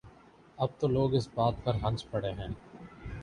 اب 0.57 0.69
تو 0.79 0.87
لوگ 0.87 1.09
اس 1.15 1.27
بات 1.35 1.53
پر 1.63 1.73
ہنس 1.83 2.09
پڑتے 2.11 2.31
ہیں۔ 2.31 2.47